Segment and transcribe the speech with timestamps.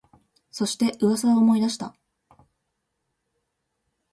[0.49, 1.95] そして、噂を思い出した